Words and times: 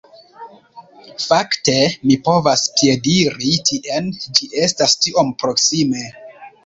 Fakte 1.25 1.75
mi 2.11 2.17
povas 2.29 2.63
piediri 2.79 3.53
tien, 3.71 4.09
ĝi 4.25 4.49
estas 4.69 4.97
tiom 5.05 5.31
proksime. 5.45 6.03